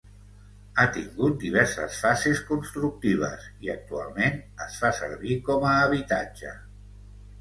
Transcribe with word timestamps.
Ha 0.77 0.85
tingut 0.95 1.35
diverses 1.43 1.99
fases 2.05 2.41
constructives 2.47 3.45
i 3.67 3.71
actualment 3.75 4.41
es 4.69 4.81
fa 4.83 4.93
servir 5.05 5.41
com 5.51 5.69
a 5.75 5.79
habitatge. 5.87 6.57